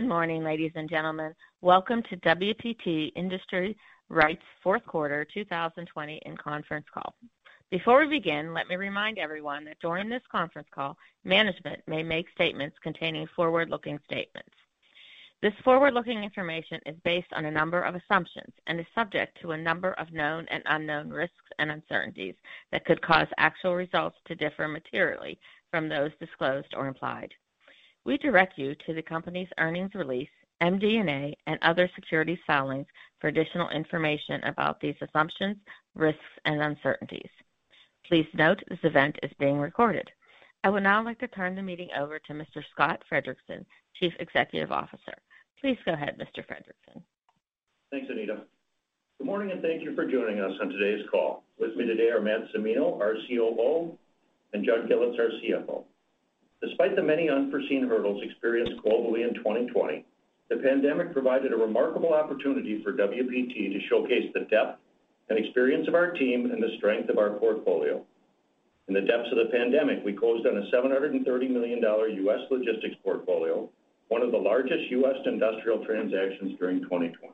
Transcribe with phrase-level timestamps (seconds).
[0.00, 1.34] Good morning, ladies and gentlemen.
[1.60, 3.74] Welcome to WPT Industrial
[4.08, 7.14] REIT's fourth quarter 2020 conference call.
[7.70, 12.30] Before we begin, let me remind everyone that during this conference call, management may make
[12.34, 14.48] statements containing forward-looking statements.
[15.42, 19.58] This forward-looking information is based on a number of assumptions and is subject to a
[19.58, 22.36] number of known and unknown risks and uncertainties
[22.72, 25.38] that could cause actual results to differ materially
[25.70, 27.34] from those disclosed or implied.
[28.04, 30.28] We direct you to the company's earnings release,
[30.62, 32.86] MD&A, and other securities filings
[33.20, 35.56] for additional information about these assumptions,
[35.94, 37.30] risks, and uncertainties.
[38.06, 40.10] Please note this event is being recorded.
[40.64, 42.62] I would now like to turn the meeting over to Mr.
[42.72, 43.64] Scott Frederiksen,
[43.98, 45.14] Chief Executive Officer.
[45.60, 46.44] Please go ahead, Mr.
[46.44, 47.02] Frederiksen.
[47.90, 48.42] Thanks, Anita.
[49.18, 51.44] Good morning, and thank you for joining us on today's call.
[51.58, 53.96] With me today are Matt Cimino, our COO,
[54.52, 55.84] and Judd Gilats, our CFO.
[56.62, 60.04] Despite the many unforeseen hurdles experienced globally in 2020,
[60.50, 64.78] the pandemic provided a remarkable opportunity for WPT to showcase the depth
[65.30, 68.04] and experience of our team and the strength of our portfolio.
[68.88, 72.40] In the depths of the pandemic, we closed on a $730 million U.S.
[72.50, 73.70] logistics portfolio,
[74.08, 75.16] one of the largest U.S.
[75.24, 77.32] industrial transactions during 2020.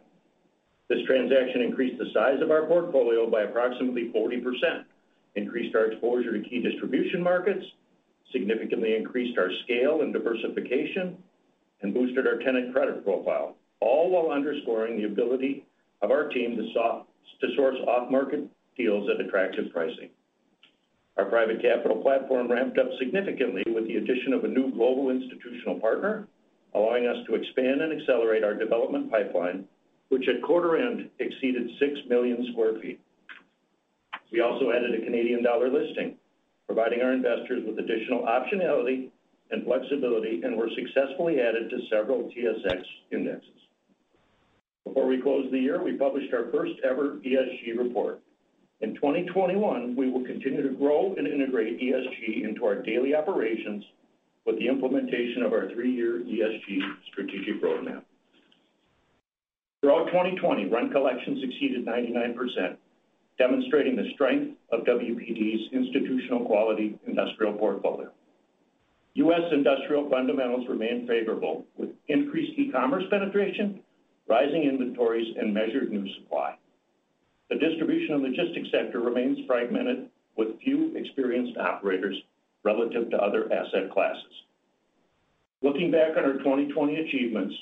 [0.89, 4.85] This transaction increased the size of our portfolio by approximately 40%,
[5.35, 7.65] increased our exposure to key distribution markets,
[8.33, 11.17] significantly increased our scale and diversification,
[11.83, 15.65] and boosted our tenant credit profile, all while underscoring the ability
[16.03, 20.11] of our team to source off-market deals at attractive pricing.
[21.17, 25.81] Our private capital platform ramped up significantly with the addition of a new global institutional
[25.81, 26.29] partner,
[26.75, 29.65] allowing us to expand and accelerate our development pipeline,
[30.09, 32.99] which at quarter end exceeded 6 million sq ft.
[34.31, 36.17] We also added a Canadian dollar listing,
[36.67, 39.11] providing our investors with additional optionality
[39.51, 42.83] and flexibility, and were successfully added to several TSX
[43.13, 43.51] indexes.
[44.85, 48.21] Before we close the year, we published our first-ever ESG report.
[48.81, 53.85] In 2021, we will continue to grow and integrate ESG into our daily operations
[54.45, 56.79] with the implementation of our three-year ESG
[57.11, 58.03] strategic roadmap.
[59.81, 62.77] Throughout 2020, rent collections exceeded 99%,
[63.39, 68.11] demonstrating the strength of WPT's institutional quality industrial portfolio.
[69.15, 69.53] U.S.
[69.53, 73.81] industrial fundamentals remain favorable, with increased e-commerce penetration,
[74.29, 76.57] rising inventories, and measured new supply.
[77.49, 82.17] The distribution and logistics sector remains fragmented, with few experienced operators
[82.63, 84.33] relative to other asset classes.
[85.63, 87.55] Looking back on our 2020 achievements,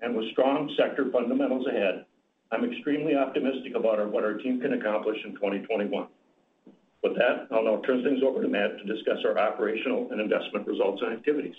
[0.00, 2.06] and with strong sector fundamentals ahead,
[2.50, 6.06] I'm extremely optimistic about what our team can accomplish in 2021.
[7.02, 10.66] With that, I'll now turn things over to Matt to discuss our operational and investment
[10.66, 11.56] results and activities.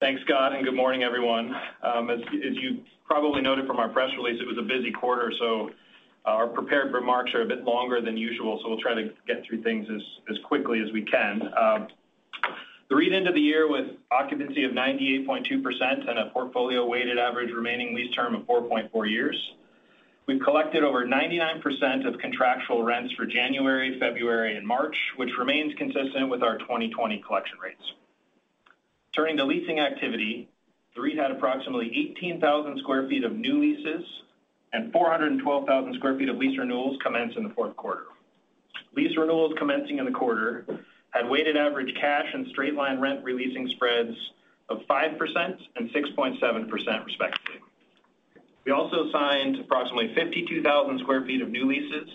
[0.00, 1.54] Thanks, Scott, and good morning, everyone.
[1.82, 5.70] Um, as you probably noted from our press release, it was a busy quarter, so
[6.24, 9.44] uh, our prepared remarks are a bit longer than usual, so we'll try to get
[9.44, 9.86] through things
[10.30, 11.42] as quickly as we can.
[11.56, 11.88] Um,
[12.88, 17.94] the REIT ended the year with occupancy of 98.2% and a portfolio weighted average remaining
[17.94, 19.36] lease term of 4.4 years.
[20.26, 26.28] We've collected over 99% of contractual rents for January, February, and March, which remains consistent
[26.28, 27.82] with our 2020 collection rates.
[29.14, 30.48] Turning to leasing activity,
[30.94, 34.04] the REIT had approximately 18,000 sq ft of new leases
[34.72, 38.04] and 412,000 sq ft of lease renewals commence in the fourth quarter.
[38.94, 40.64] Lease renewals commencing in the quarter
[41.10, 44.16] had weighted average cash and straight-line rent re-leasing spreads
[44.68, 47.61] of 5% and 6.7%, respectively.
[48.64, 52.08] We also signed approximately 52,000 sq ft of new leases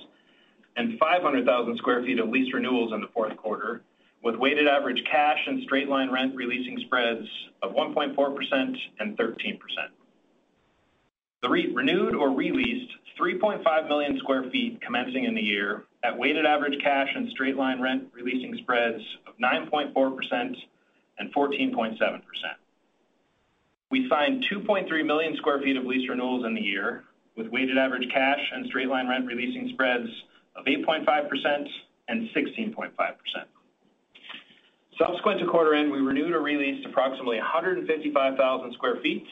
[0.78, 3.82] and 500,000 sq ft of lease renewals in the fourth quarter,
[4.24, 7.28] with weighted average cash and straight-line rent re-leasing spreads
[7.62, 9.60] of 1.4% and 13%.
[11.42, 16.46] The REIT renewed or re-leased 3.5 million sq ft commencing in the year at weighted
[16.46, 20.56] average cash and straight-line rent re-leasing spreads of 9.4%
[21.20, 22.22] and 14.7%.
[23.90, 27.04] We signed 2.3 million sq ft of lease renewals in the year,
[27.38, 30.10] with weighted average cash and straight-line rent re-leasing spreads
[30.56, 31.68] of 8.5%
[32.10, 32.92] and 16.5%.
[34.98, 39.26] Subsequent to quarter end, we renewed or re-leased approximately 155,000 sq ft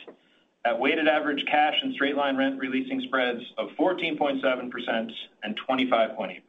[0.65, 5.11] at weighted average cash and straight-line rent re-leasing spreads of 14.7%
[5.43, 6.41] and 25.8%.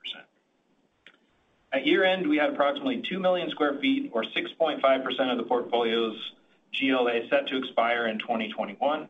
[1.73, 6.17] At year-end, we had approximately 2 million sq ft or 6.5% of the portfolio's
[6.79, 9.09] GLA set to expire in 2021.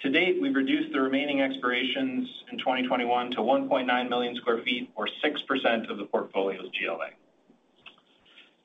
[0.00, 5.08] To date, we've reduced the remaining expirations in 2021 to 1.9 million sq ft or
[5.22, 7.10] 6% of the portfolio's GLA.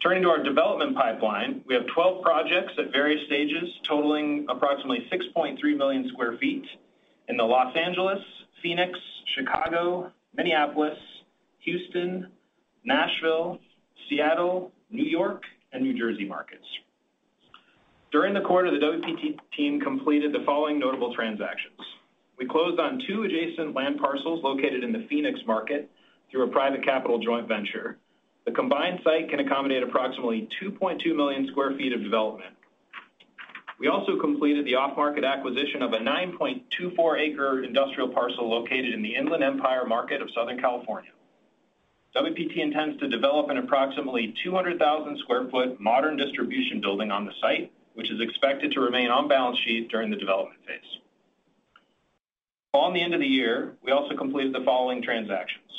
[0.01, 5.77] Turning to our development pipeline, we have 12 projects at various stages totaling approximately 6.3
[5.77, 6.65] million sq ft
[7.27, 8.19] in the Los Angeles,
[8.61, 8.97] Phoenix,
[9.35, 10.97] Chicago, Minneapolis,
[11.59, 12.27] Houston,
[12.85, 13.59] Nashville,
[14.07, 16.65] Seattle, New York, and New Jersey markets.
[18.15, 21.77] During the quarter, the WPT team completed the following notable transactions.
[22.37, 25.91] We closed on two adjacent land parcels located in the Phoenix market
[26.31, 27.97] through a private capital joint venture.
[28.45, 32.55] The combined site can accommodate approximately 2.2 million sq ft of development.
[33.81, 39.43] We also completed the off-market acquisition of a 9.24-acre industrial parcel located in the Inland
[39.43, 41.11] Empire market of Southern California.
[42.15, 47.73] WPT intends to develop an approximately 200,000 sq ft modern distribution building on the site,
[47.95, 50.99] which is expected to remain on balance sheet during the development phase.
[52.73, 55.71] On the end of the year, we also completed the following transactions.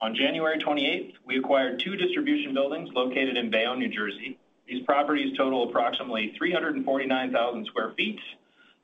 [0.00, 4.38] On January 28th, we acquired two distribution buildings located in Bayonne, New Jersey.
[4.68, 8.18] These properties total approximately 349,000 sq ft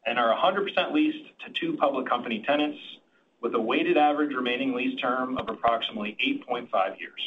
[0.07, 2.79] and are 100% leased to two public company tenants
[3.41, 6.17] with a weighted average remaining lease term of approximately
[6.51, 7.21] 8.5 years.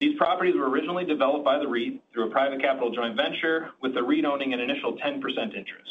[0.00, 3.92] These properties were originally developed by the REIT through a private capital joint venture, with
[3.92, 5.20] the REIT owning an initial 10%
[5.54, 5.90] interest.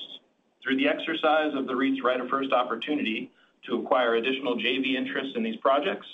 [0.64, 3.30] Through the exercise of the REIT's right of first opportunity
[3.68, 6.08] to acquire additional JV interests in these projects,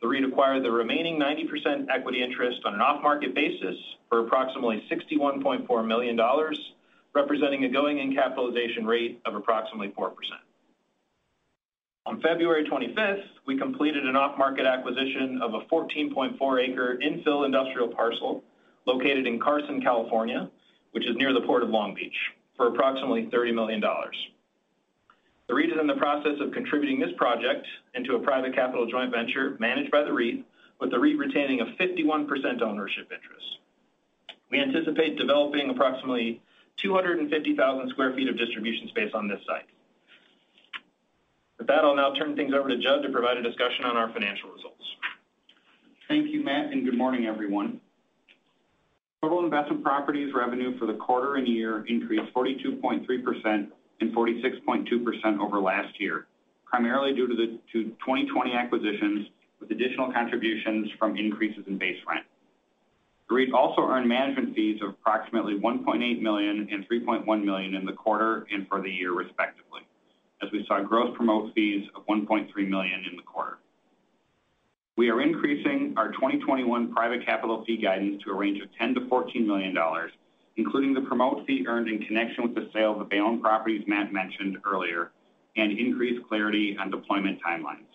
[0.00, 3.76] the REIT acquired the remaining 90% equity interest on an off-market basis
[4.08, 6.20] for approximately $61.4 million,
[7.14, 10.12] representing a going-in capitalization rate of approximately 4%.
[12.06, 18.42] On February 25th, we completed an off-market acquisition of a 14.4-acre infill industrial parcel
[18.86, 20.50] located in Carson, California,
[20.92, 22.16] which is near the Port of Long Beach,
[22.56, 23.82] for approximately $30 million.
[25.46, 29.12] The REIT is in the process of contributing this project into a private capital joint
[29.12, 30.44] venture managed by the REIT,
[30.80, 33.58] with the REIT retaining a 51% ownership interest.
[34.50, 36.40] We anticipate developing approximately
[36.78, 39.66] 250,000 sq ft of distribution space on this site.
[41.60, 44.10] With that, I'll now turn things over to Judd to provide a discussion on our
[44.14, 44.82] financial results.
[46.08, 47.82] Thank you, Matt, and good morning, everyone.
[49.20, 53.68] Total investment properties revenue for the quarter and year increased 42.3%
[54.00, 56.28] and 46.2% over last year,
[56.64, 59.28] primarily due to the 2020 acquisitions
[59.60, 62.24] with additional contributions from increases in base rent.
[63.28, 67.92] The REIT also earned management fees of approximately $1.8 million and $3.1 million in the
[67.92, 69.82] quarter and for the year respectively,
[70.42, 73.58] as we saw gross promote fees of 1.3 million in the quarter.
[74.96, 79.46] We are increasing our 2021 private capital fee guidance to a range of $10 million-$14
[79.46, 79.76] million,
[80.56, 84.12] including the promote fee earned in connection with the sale of the Bayonne properties Matt
[84.12, 85.10] mentioned earlier,
[85.56, 87.86] and increased clarity on deployment timelines.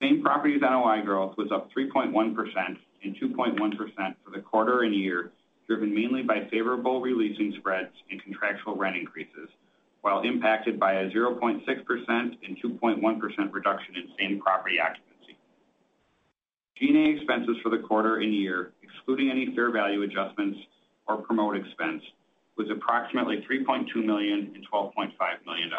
[0.00, 2.12] Same properties NOI growth was up 3.1%
[3.04, 5.30] and 2.1% for the quarter and year,
[5.68, 9.48] driven mainly by favorable re-leasing spreads and contractual rent increases,
[10.02, 11.62] while impacted by a 0.6%
[12.08, 15.38] and 2.1% reduction in same property occupancy.
[16.76, 20.58] G&A expenses for the quarter and year, excluding any fair value adjustments
[21.06, 22.02] or promote expense,
[22.56, 25.10] was approximately $3.2 million and $12.5
[25.46, 25.70] million.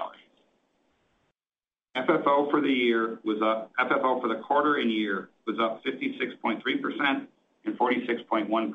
[1.95, 7.27] FFO for the quarter and year was up 56.3%
[7.65, 8.73] and 46.1%.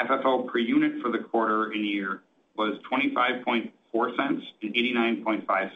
[0.00, 2.22] FFO per unit for the quarter and year
[2.56, 2.78] was
[3.96, 5.70] $0.254 and $0.895.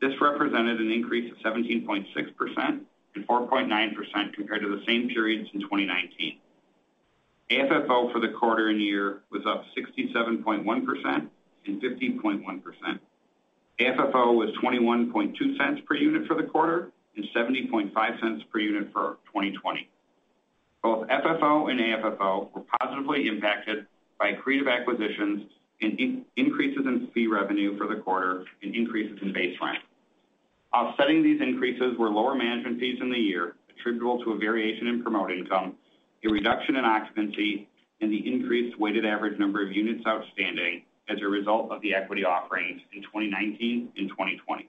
[0.00, 2.80] This represented an increase of 17.6%
[3.14, 6.38] and 4.9% compared to the same periods in 2019.
[7.50, 11.28] AFFO for the quarter and year was up 67.1%
[11.66, 13.00] and 50.1%.
[13.80, 19.88] AFFO was $0.212 per unit for the quarter and $0.705 per unit for 2020.
[20.82, 23.86] Both FFO and AFFO were positively impacted
[24.18, 29.78] by accretive acquisitions increases in fee revenue for the quarter and increases in base rent.
[30.72, 35.02] Offsetting these increases were lower management fees in the year attributable to a variation in
[35.02, 35.76] promote income,
[36.24, 37.68] a reduction in occupancy,
[38.00, 42.24] and the increased weighted average number of units outstanding as a result of the equity
[42.24, 44.68] offerings in 2019 and 2020.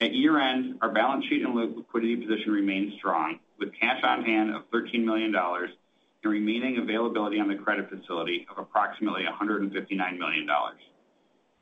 [0.00, 4.68] At year-end, our balance sheet and liquidity position remains strong, with cash on hand of
[4.70, 5.32] $13 million
[6.22, 10.46] and remaining availability on the credit facility of approximately $159 million.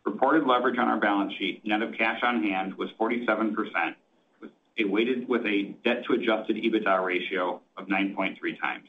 [0.05, 3.55] Reported leverage on our balance sheet, net of cash on hand, was 47%,
[4.83, 8.81] weighted with a debt to adjusted EBITDA ratio of 9.3x.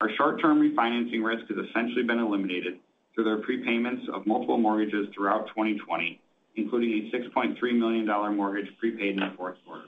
[0.00, 2.78] Our short-term refinancing risk has essentially been eliminated
[3.14, 6.20] through the prepayments of multiple mortgages throughout 2020,
[6.56, 9.84] including a $6.3 million mortgage prepaid in the fourth quarter.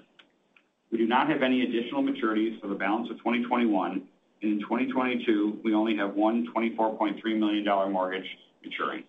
[0.91, 4.03] We do not have any additional maturities for the balance of 2021, and
[4.43, 8.27] in 2022, we only have one $24.3 million mortgage
[8.65, 9.05] maturing.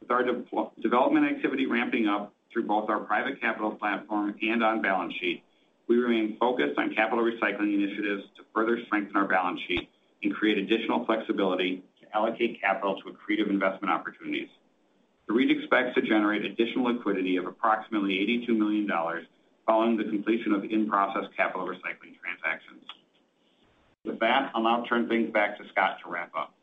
[0.00, 0.24] With our
[0.82, 5.42] development activity ramping up through both our private capital platform and on balance sheet,
[5.88, 9.88] we remain focused on capital recycling initiatives to further strengthen our balance sheet
[10.22, 14.48] and create additional flexibility to allocate capital to accretive investment opportunities.
[15.26, 18.14] The REIT expects to generate additional liquidity of approximately
[18.48, 18.88] $82 million
[19.66, 22.82] following the completion of in-process capital recycling transactions.
[24.04, 26.54] With that, I'll now turn things back to Scott to wrap up.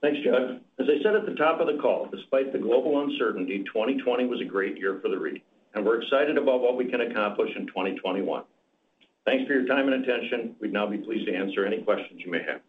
[0.00, 0.60] Thanks, Judd.
[0.80, 4.40] As I said at the top of the call, despite the global uncertainty, 2020 was
[4.40, 5.42] a great year for the REIT,
[5.74, 8.42] and we're excited about what we can accomplish in 2021.
[9.24, 10.56] Thanks for your time and attention.
[10.60, 12.60] We'd now be pleased to answer any questions you may have.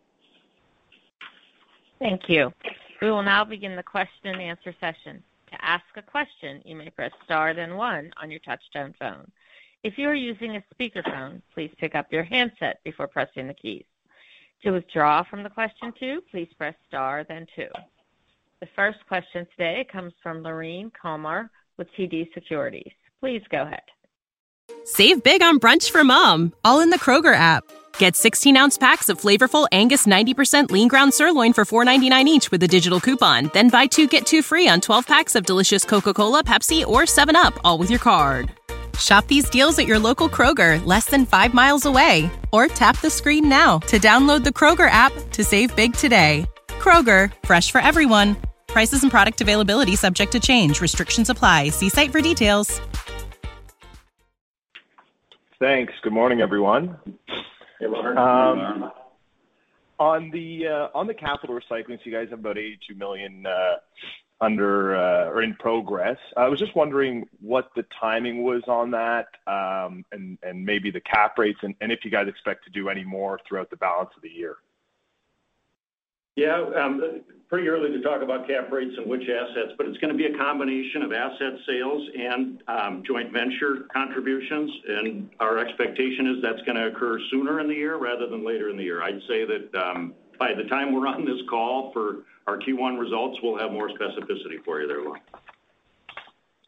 [1.97, 2.53] Thank you.
[3.01, 5.23] We will now begin the question and answer session.
[5.51, 9.31] To ask a question, you may press star then one on your touchtone phone.
[9.83, 13.85] If you are using a speakerphone, please pick up your handset before pressing the keys.
[14.63, 17.67] To withdraw from the question queue, please press star then two.
[18.61, 22.93] The first question today comes from Lorne Kalmar with TD Securities.
[23.19, 23.81] Please go ahead.
[24.85, 27.65] Save big on brunch for mom, all in the Kroger app.
[27.97, 32.63] Get 16 ounce packs of flavorful Angus 90% lean ground sirloin for $4.99 each with
[32.63, 33.51] a digital coupon.
[33.53, 37.01] Then buy two get two free on 12 packs of delicious Coca Cola, Pepsi, or
[37.01, 38.51] 7UP, all with your card.
[38.97, 42.29] Shop these deals at your local Kroger, less than five miles away.
[42.51, 46.45] Or tap the screen now to download the Kroger app to save big today.
[46.67, 48.35] Kroger, fresh for everyone.
[48.67, 50.81] Prices and product availability subject to change.
[50.81, 51.69] Restrictions apply.
[51.69, 52.81] See site for details.
[55.59, 55.93] Thanks.
[56.03, 56.97] Good morning, everyone.
[57.79, 58.17] Hey, Lorne.
[58.17, 58.91] Um,
[59.99, 63.75] uh, on the capital recycling, so you guys have about $82 million uh,
[64.41, 66.17] under uh, or in progress.
[66.35, 71.37] I was just wondering what the timing was on that, um, and maybe the cap
[71.37, 74.29] rates, and if you guys expect to do any more throughout the balance of the
[74.29, 74.57] year.
[76.35, 76.65] Yeah.
[76.75, 80.17] Um, pretty early to talk about cap rates and which assets, but it's going to
[80.17, 84.71] be a combination of asset sales and um, joint venture contributions.
[84.87, 88.69] And our expectation is that's going to occur sooner in the year rather than later
[88.69, 89.03] in the year.
[89.03, 89.71] I'd say that
[90.39, 94.63] by the time we're on this call for our Q1 results, we'll have more specificity
[94.63, 95.21] for you there, Lorne.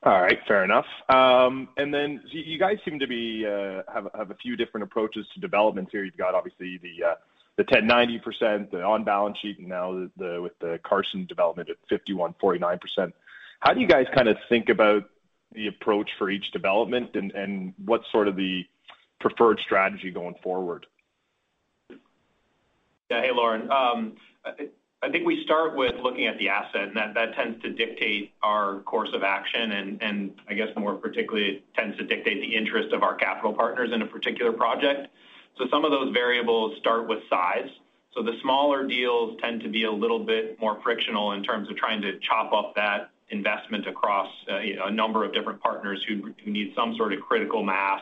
[0.03, 0.37] All right.
[0.47, 0.85] Fair enough.
[1.09, 5.89] Um and then you guys seem to uh, have a few different approaches to development
[5.91, 6.03] here.
[6.03, 7.15] You've got obviously the uh,
[7.57, 13.13] 1090%, the on-balance sheet, and now with the Carson development at 51.49%.
[13.61, 15.09] How do you guys kind of think about
[15.53, 18.65] the approach for each development, and what's sort of the
[19.21, 20.85] preferred strategy going forward?
[21.89, 23.21] Yeah.
[23.21, 23.71] Hey, Lorne.
[23.71, 24.17] Um,
[25.05, 28.79] I think we start with looking at the asset, and that tends to dictate our
[28.79, 33.03] course of action, and I guess more particularly, it tends to dictate the interest of
[33.03, 35.09] our capital partners in a particular project.
[35.59, 37.69] So some of those variables start with size.
[38.15, 41.77] So the smaller deals tend to be a little bit more frictional in terms of
[41.77, 46.73] trying to chop up that investment across uh, a number of different partners who need
[46.75, 48.01] some sort of critical mass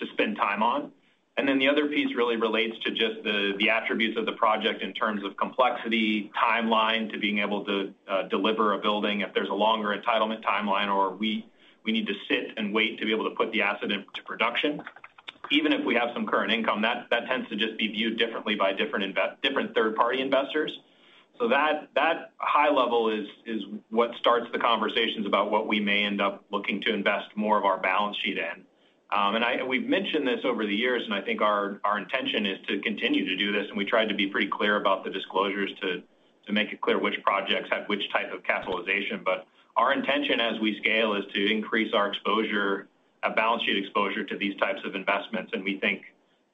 [0.00, 0.92] to spend time on.
[1.38, 4.94] And then the other piece really relates to just the attributes of the project in
[4.94, 9.54] terms of complexity, timeline to being able to uh, deliver a building if there's a
[9.54, 11.44] longer entitlement timeline, or we
[11.84, 14.82] need to sit and wait to be able to put the asset into production.
[15.50, 18.72] Even if we have some current income, that tends to just be viewed differently by
[18.72, 20.72] different third-party investors.
[21.38, 26.22] So that that high level is what starts the conversations about what we may end
[26.22, 28.64] up looking to invest more of our balance sheet in.
[29.10, 32.80] Um, and we've mentioned this over the years, and I think our intention is to
[32.80, 36.02] continue to do this, and we tried to be pretty clear about the disclosures to
[36.52, 39.22] make it clear which projects have which type of capitalization.
[39.24, 39.46] But
[39.76, 42.88] our intention as we scale is to increase our exposure,
[43.22, 46.02] a balance sheet exposure to these types of investments, and we think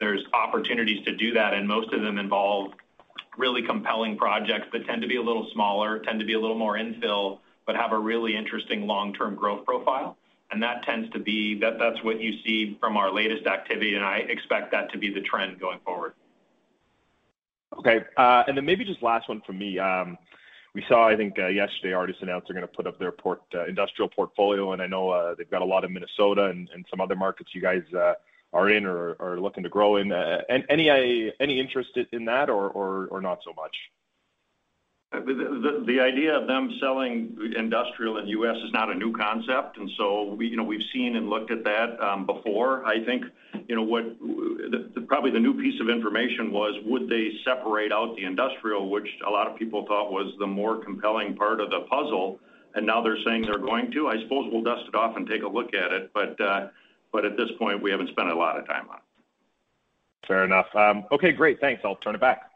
[0.00, 2.73] there's opportunities to do that, and most of them involve
[3.38, 6.59] really compelling projects that tend to be a little smaller, tend to be a little
[6.59, 10.16] more infill, but have a really interesting long-term growth profile.
[10.61, 15.21] That's what you see from our latest activity, and I expect that to be the
[15.21, 16.14] trend going forward.
[17.78, 18.04] Okay.
[18.16, 19.78] Uh and then maybe just last one from me.
[19.78, 20.18] Um,
[20.75, 23.66] we saw, I think uh, yesterday, Artis announced they're going to put up their uh,
[23.66, 27.14] industrial portfolio, and I know uh, they've got a lot in Minnesota and some other
[27.14, 27.82] markets you guys
[28.54, 30.12] are in or are looking to grow in.
[30.12, 33.76] Any interest in that or not so much?
[35.12, 35.21] Uh,
[35.87, 38.57] the idea of them selling industrial in the U.S.
[38.64, 41.64] is not a new concept, and so we, you know, we've seen and looked at
[41.64, 42.85] that um, before.
[42.87, 43.25] I think,
[43.69, 44.04] you know, what
[45.09, 49.31] probably the new piece of information was, would they separate out the industrial, which a
[49.31, 52.40] lot of people thought was the more compelling part of the puzzle,
[52.75, 54.09] and now they're saying they're going to.
[54.09, 56.69] I suppose we'll dust it off and take a look at it, but uh,
[57.23, 60.26] at this point, we haven't spent a lot of time on it.
[60.26, 60.66] Fair enough.
[60.75, 61.61] Um, okay, great.
[61.61, 61.83] Thanks.
[61.85, 62.51] I'll turn it back.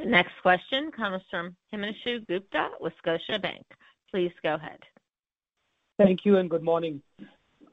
[0.00, 3.64] The next question comes from Himanshu Gupta with Scotiabank.
[4.10, 4.78] Please go ahead.
[5.98, 7.02] Thank you and good morning.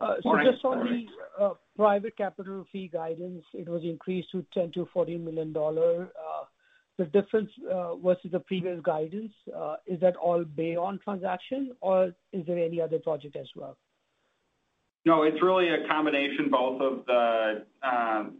[0.02, 0.52] Uh, morning.
[0.52, 5.54] Just on the uh, private capital fee guidance, it was increased to 10 million-14 million
[5.54, 6.04] dollar.
[6.04, 6.44] Uh,
[6.98, 7.50] the difference
[8.04, 9.32] versus the previous guidance,
[9.86, 13.78] is that all Bayonne transaction or is there any other project as well?
[15.06, 18.38] No, it's really a combination both of the, um,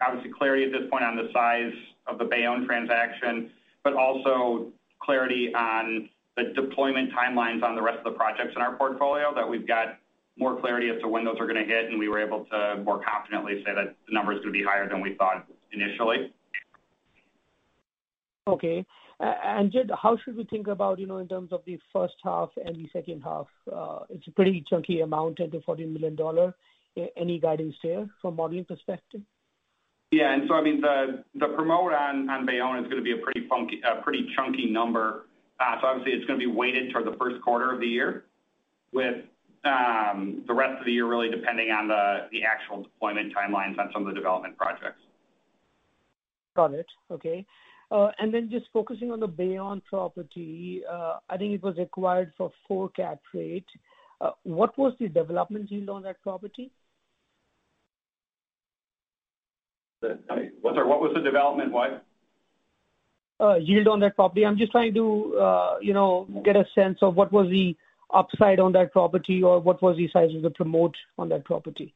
[0.00, 1.72] obviously clarity at this point on the size
[2.06, 3.50] of the Bayonne transaction,
[3.84, 8.76] but also clarity on the deployment timelines on the rest of the projects in our
[8.76, 9.98] portfolio, that we've got
[10.38, 13.02] more clarity as to when those are gonna hit, and we were able to more
[13.04, 16.32] confidently say that the number is gonna be higher than we thought initially.
[18.46, 18.84] Okay.
[19.20, 22.48] And Jed, how should we think about, you know, in terms of the first half
[22.64, 23.46] and the second half?
[23.70, 26.54] Uh, it's a pretty chunky amount, 10 million-14 million dollar.
[27.16, 29.20] Any guidance there from modeling perspective?
[30.12, 35.26] I mean, the promote on Bayonne is gonna be a pretty chunky number.
[35.60, 38.24] Uh so obviously it's gonna be weighted toward the first quarter of the year
[38.92, 39.24] with
[39.62, 44.08] the rest of the year really depending on the actual deployment timelines on some of
[44.08, 45.00] the development projects.
[46.56, 46.86] Got it.
[47.10, 47.46] Okay.
[47.92, 52.50] Uh and then just focusing on the Bayonne property, I think it was acquired for
[52.66, 53.68] 4 cap rate.
[54.42, 56.72] What was the development yield on that property?
[59.52, 62.04] Sorry, what was the development what?
[63.40, 64.44] Uh, yield on that property.
[64.44, 67.74] I'm just trying to, uh, you know, get a sense of what was the
[68.12, 71.94] upside on that property or what was the size of the promote on that property.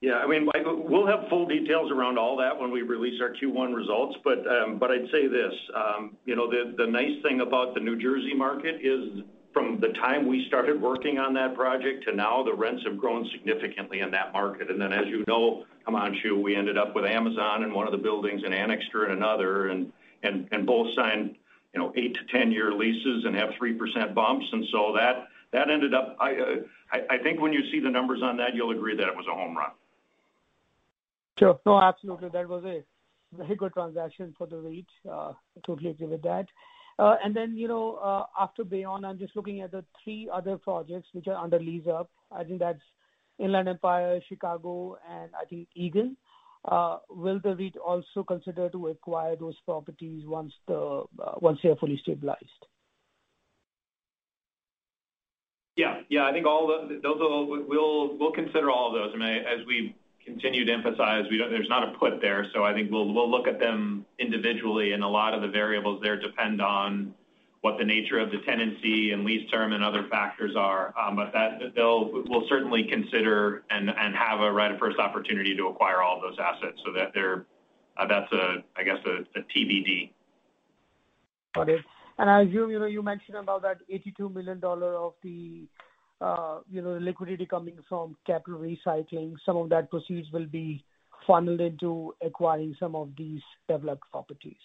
[0.00, 3.72] Yeah, I mean, we'll have full details around all that when we release our Q1
[3.72, 4.16] results.
[4.26, 8.34] Um, but I'd say this, um, you know, the nice thing about the New Jersey
[8.34, 9.22] market is
[9.52, 13.28] from the time we started working on that project to now, the rents have grown
[13.32, 14.70] significantly in that market.
[14.70, 17.98] And then, as you know, Himanshu, we ended up with Amazon in one of the
[17.98, 19.92] buildings and Anixter in another, and
[20.66, 21.36] both signed,
[21.74, 24.46] you know, eight to ten year leases and have 3% bumps.
[24.52, 26.16] And so that that ended up.
[26.20, 26.60] I
[27.10, 29.34] I think when you see the numbers on that, you'll agree that it was a
[29.34, 29.70] home run.
[31.38, 31.58] Sure.
[31.66, 32.28] No, absolutely.
[32.28, 32.82] That was a
[33.36, 34.86] very good transaction for the REIT.
[35.10, 35.32] Uh,
[35.66, 36.46] totally agree with that.
[36.98, 37.16] Uh,
[37.54, 41.36] you know, uh, after Bayonne, I'm just looking at the three other projects which are
[41.36, 42.10] under lease up.
[42.30, 42.80] I think that's
[43.38, 46.16] Inland Empire, Chicago, and I think Eagan.
[46.64, 51.68] Uh, will the REIT also consider to acquire those properties once the uh once they
[51.70, 52.66] are fully stabilized?
[55.76, 56.02] Yeah.
[56.08, 59.20] Yeah, I think all those will we'll consider all of those.
[59.20, 63.46] As we continue to emphasize, there's not a put there, so I think we'll look
[63.46, 67.14] at them individually, and a lot of the variables there depend on
[67.62, 70.92] what the nature of the tenancy and lease term and other factors are.
[70.98, 71.32] Um, but
[71.76, 76.78] we'll certainly consider and have a right of first opportunity to acquire all those assets
[76.84, 80.10] so that uh, that's a, I guess, a TBD.
[81.54, 81.80] Got it.
[82.18, 85.66] And I assume, you know, you mentioned about that 82 million dollar of the,
[86.70, 89.34] you know, liquidity coming from capital recycling.
[89.44, 90.84] Some of that proceeds will be
[91.26, 94.62] funneled into acquiring some of these developed properties.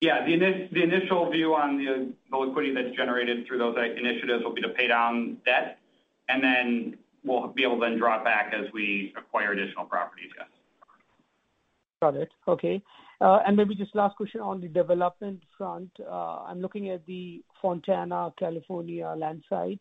[0.00, 0.24] Yeah.
[0.26, 4.88] The initial view on the liquidity that's generated through those initiatives will be to pay
[4.88, 5.78] down debt,
[6.28, 10.30] and then we'll be able to then draw it back as we acquire additional properties,
[10.38, 10.48] yes.
[12.00, 12.30] Got it.
[12.48, 12.82] Okay.
[13.20, 15.90] Uh and maybe just last question on the development front.
[16.10, 19.80] I'm looking at the Fontana, California land site.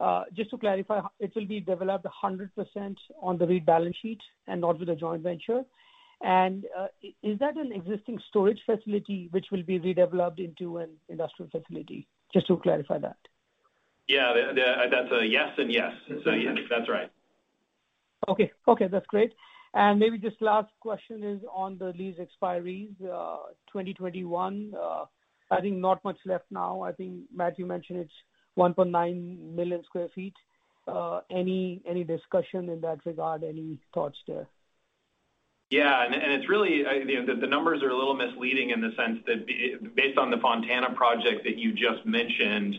[0.00, 4.60] Uh, just to clarify, it will be developed 100% on the REIT balance sheet and
[4.60, 5.62] not with a joint venture.
[6.22, 6.88] And uh
[7.22, 12.06] is that an existing storage facility which will be redeveloped into an industrial facility?
[12.32, 13.16] Just to clarify that.
[14.06, 14.30] Yeah.
[14.30, 15.92] Uh, that's a yes and yes.
[16.08, 17.10] Yes, that's right.
[18.28, 18.52] Okay.
[18.68, 19.32] Okay, that's great.
[19.72, 24.74] And maybe just last question is on the lease expiries, uh, 2021.
[25.52, 26.82] I think not much left now.
[26.82, 28.12] I think, Matt, you mentioned it's
[28.58, 30.32] 1.9 million sq ft.
[30.88, 33.44] Uh, any discussion in that regard?
[33.44, 34.48] Any thoughts there?
[35.70, 36.08] Yeah.
[36.10, 39.46] It's really, uh, you know, the numbers are a little misleading in the sense that
[39.94, 42.76] based on the Fontana project that you just mentioned,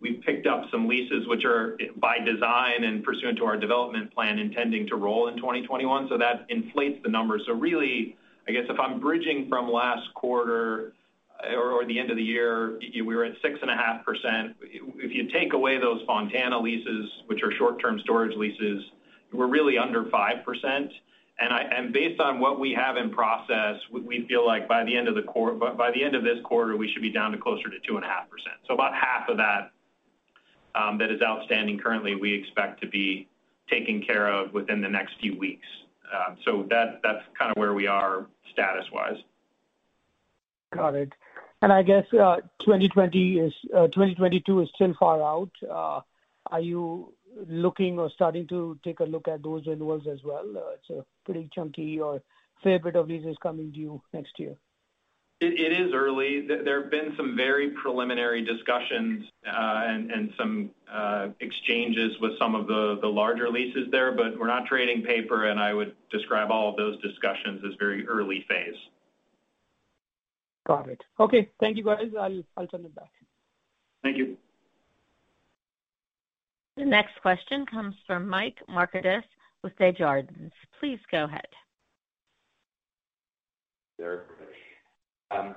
[0.00, 4.38] we've picked up some leases which are by design and pursuant to our development plan
[4.38, 6.08] intending to roll in 2021.
[6.08, 7.42] So That inflates the numbers.
[7.46, 8.16] So really,
[8.48, 10.94] I guess if I'm bridging from last quarter
[11.56, 14.54] or the end of the year, we were at 6.5%.
[14.60, 18.84] If you take away those Fontana leases, which are short-term storage leases,
[19.32, 20.90] we're really under 5%.
[21.38, 25.14] And based on what we have in process, we feel like by the end of
[25.14, 27.76] the quar by the end of this quarter, we should be down to closer to
[27.90, 28.02] 2.5%.
[28.68, 29.72] So about half of that
[30.74, 33.26] um, that is outstanding currently, we expect to be
[33.70, 35.66] taken care of within the next few weeks.
[36.12, 39.16] Um, so that's kind of where we are status-wise.
[40.74, 41.12] Got it.
[41.62, 45.50] I guess uh, 2020 is uh, 2022 is still far out.
[45.62, 46.00] Uh,
[46.50, 47.12] are you
[47.46, 50.44] looking or starting to take a look at those renewals as well?
[50.74, 52.22] It's a pretty chunky or
[52.62, 54.56] fair bit of leases coming due next year.
[55.42, 56.46] It is early.
[56.46, 60.70] There have been some very preliminary discussions and some
[61.40, 65.72] exchanges with some of the larger leases there, but we're not trading paper, and I
[65.72, 68.76] would describe all of those discussions as very early phase.
[70.70, 71.00] Got it.
[71.18, 71.50] Okay.
[71.58, 72.12] Thank you, guys.
[72.56, 73.10] I'll turn it back.
[74.04, 74.36] Thank you.
[76.76, 79.24] The next question comes from Mike Markidis
[79.64, 80.52] with Desjardins.
[80.78, 81.48] Please go ahead.
[83.98, 84.26] There.
[85.32, 85.56] Um,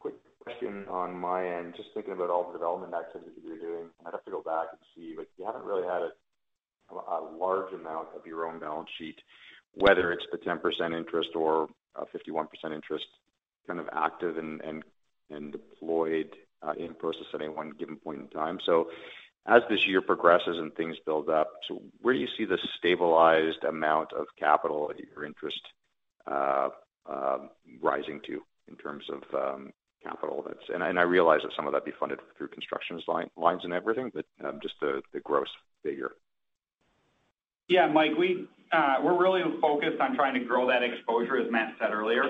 [0.00, 1.74] quick question on my end.
[1.76, 4.66] Just thinking about all the development activity that you're doing, I'd have to go back
[4.72, 6.02] and see, but you haven't really had
[6.90, 9.20] a large amount of your own balance sheet,
[9.74, 10.58] whether it's the 10%
[10.98, 13.06] interest or a 51% interest
[13.70, 18.58] kind of active and deployed uh, in process at any one given point in time.
[18.66, 18.90] So
[19.46, 21.52] as this year progresses and things build up,
[22.02, 25.60] where do you see the stabilized amount of capital at your interest
[26.26, 26.70] uh,
[27.08, 30.44] um, rising to in terms of um, capital?
[30.44, 30.68] That's.
[30.74, 33.00] And I realize that some of that be funded through construction
[33.36, 35.48] lines and everything, but um, just the gross
[35.84, 36.10] figure.
[37.68, 41.74] Yeah, Mike, we uh we're really focused on trying to grow that exposure, as Matt
[41.78, 42.24] said earlier.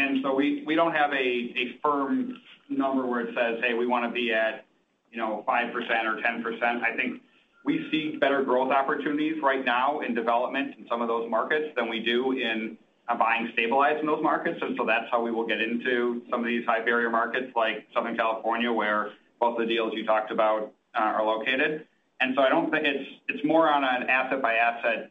[0.00, 4.10] And so we don't have a firm number where it says, "Hey, we want to
[4.10, 4.64] be at
[5.10, 7.20] you know, 5% or 10%." I think
[7.64, 11.88] we see better growth opportunities right now in development in some of those markets than
[11.88, 14.58] we do in uh, buying stabilized in those markets.
[14.62, 17.86] And so that's how we will get into some of these high barrier markets like
[17.92, 21.86] Southern California, where both the deals you talked about uh, are located.
[22.20, 25.10] And so I don't think it's it's more on an asset-by-asset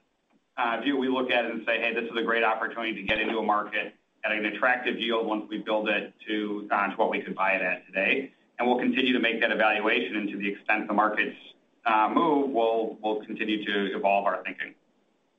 [0.57, 0.97] uh, view.
[0.97, 3.37] We look at it and say, "Hey, this is a great opportunity to get into
[3.37, 3.93] a market
[4.25, 7.85] at an attractive yield once we build it to what we could buy it at
[7.85, 11.37] today." And we'll continue to make that evaluation, and to the extent the markets
[11.85, 14.73] uh, move, we'll continue to evolve our thinking.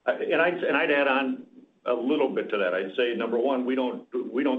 [0.07, 1.43] Uh, and I'd add on
[1.87, 2.75] a little bit to that.
[2.75, 4.07] I'd say, number one, we don't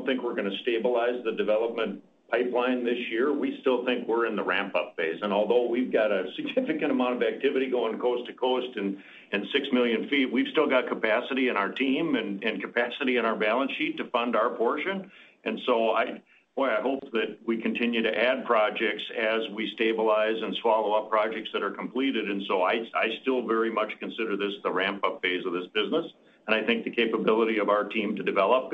[0.05, 3.33] think we're going to stabilize the development pipeline this year.
[3.33, 5.19] We still think we're in the ramp-up phase.
[5.21, 8.97] And although we've got a significant amount of activity going coast to coast and
[9.31, 13.71] 6 million feet, we've still got capacity in our team and capacity in our balance
[13.77, 15.11] sheet to fund our portion.
[15.43, 16.21] And so I
[16.55, 21.09] boy, I hope that we continue to add projects as we stabilize and swallow up
[21.09, 22.29] projects that are completed.
[22.29, 22.83] And so I
[23.21, 26.05] still very much consider this the ramp-up phase of this business.
[26.47, 28.73] And I think the capability of our team to develop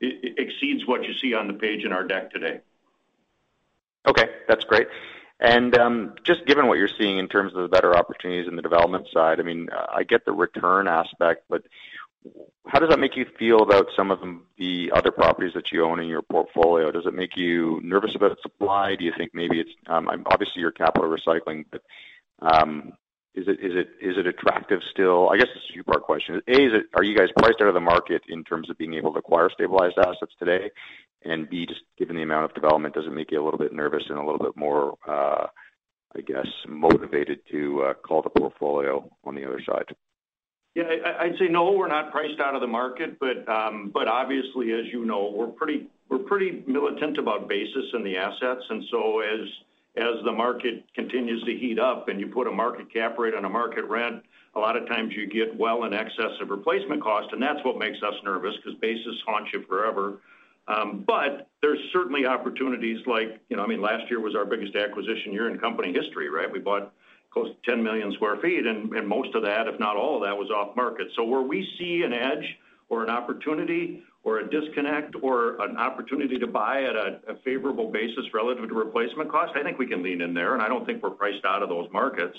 [0.00, 2.60] exceeds what you see on the page in our deck today.
[4.06, 4.88] Okay, that's great.
[5.40, 8.62] And um just given what you're seeing in terms of the better opportunities in the
[8.62, 11.62] development side, I mean, I get the return aspect, but
[12.66, 14.18] how does that make you feel about some of
[14.58, 16.90] the other properties that you own in your portfolio?
[16.90, 18.96] Does it make you nervous about supply?
[18.96, 21.82] Do you think maybe it's obviously your capital recycling, but
[23.36, 25.28] is it is it is it attractive still?
[25.28, 26.40] I guess it's a two-part question.
[26.48, 29.18] A, are you guys priced out of the market in terms of being able to
[29.18, 30.70] acquire stabilized assets today?
[31.50, 34.04] B, just given the amount of development, does it make you a little bit nervous
[34.08, 39.60] and a little bit more, I guess, motivated to cull the portfolio on the other
[39.66, 39.94] side?
[40.76, 40.84] Yeah,
[41.20, 43.18] I'd say no, we're not priced out of the market.
[43.18, 48.04] But um but obviously, as you know, we're pretty we're pretty militant about basis in
[48.04, 48.62] the assets.
[48.68, 49.48] And so as
[49.96, 53.46] as the market continues to heat up and you put a market cap rate on
[53.46, 54.22] a market rent,
[54.54, 57.78] a lot of times you get well in excess of replacement cost, and that's what
[57.78, 60.18] makes us nervous because basis haunts you forever.
[60.66, 65.32] But there's certainly opportunities like, you know, I mean, last year was our biggest acquisition
[65.32, 66.50] year in company history, right?
[66.50, 66.92] We bought
[67.30, 70.36] close to 10 million sq ft, and most of that, if not all of that,
[70.36, 71.08] was off market.
[71.16, 72.56] So where we see an edge
[72.88, 78.24] or an opportunity or a disconnect or an opportunity to buy at a favorable basis
[78.32, 81.02] relative to replacement cost, I think we can lean in there, and I don't think
[81.02, 82.36] we're priced out of those markets.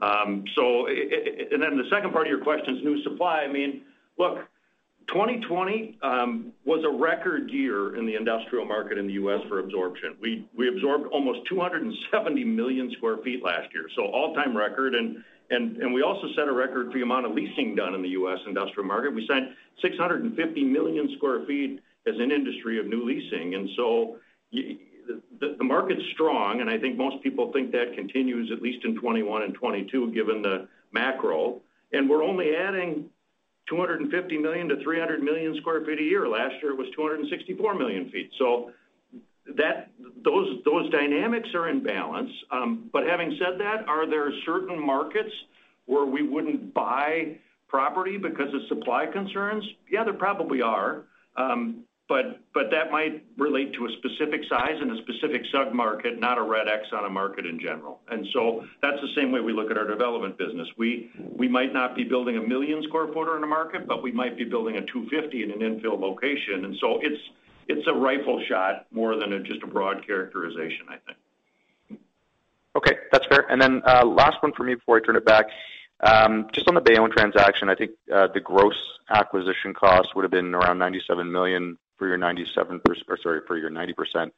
[0.00, 3.42] Um and then the second part of your question is new supply.
[3.42, 3.82] I mean,
[4.18, 4.48] look,
[5.12, 9.40] 2020 um, was a record year in the industrial market in the U.S.
[9.48, 10.16] for absorption.
[10.20, 14.94] We absorbed almost 270 million sq ft last year, so all-time record.
[14.94, 18.38] And we also set a record for the amount of leasing done in the U.S.
[18.46, 19.14] industrial market.
[19.14, 19.48] We signed
[19.82, 23.54] 650 million sq ft as an industry of new leasing.
[23.54, 24.16] And so
[24.52, 29.42] the market's strong, and I think most people think that continues at least in 2021
[29.42, 31.60] and 2022, given the macro.
[31.92, 33.10] And we're only adding
[33.68, 36.28] 250 million-300 million sq ft a year.
[36.28, 38.70] Last year, it was 264 million sq ft.
[40.24, 42.30] Those dynamics are in balance.
[42.50, 45.32] Um but having said that, are there certain markets
[45.86, 49.64] where we wouldn't buy property because of supply concerns?
[49.90, 51.04] Yeah, there probably are.
[52.10, 56.66] But that might relate to a specific size and a specific sub-market, not a red
[56.66, 58.00] X on a market in general.
[58.08, 60.66] And so that's the same way we look at our development business.
[60.76, 64.10] We might not be building a 1 million sq ft in a market, but we
[64.10, 66.64] might be building a 250 in an infill location.
[66.64, 67.00] And so
[67.68, 72.00] it's a rifle shot more than just a broad characterization, I think.
[72.74, 73.46] Okay, that's fair.
[73.48, 75.46] And then uh last one for me before I turn it back.
[76.52, 80.78] Just on the Bayonne transaction, I think the gross acquisition cost would have been around
[80.78, 84.32] 97 million for your 97% or sorry, for your 90%.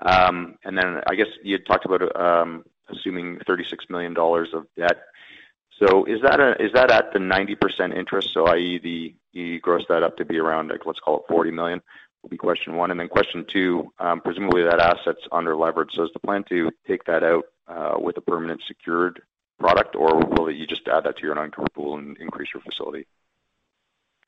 [0.00, 4.66] Um, and then I guess you had talked about um, assuming 36 million dollars of
[4.76, 4.98] debt.
[5.78, 10.38] So is that at the 90% interest, so i.e., you gross that up to be
[10.38, 11.80] around, like, let's call it 40 million,
[12.22, 12.90] will be question one.
[12.90, 15.92] And then question two, um, presumably that asset's under leverage.
[15.94, 19.22] So is the plan to take that out uh, with a permanent secured
[19.60, 23.06] product, or will you just add that to your unencumbered pool and increase your facility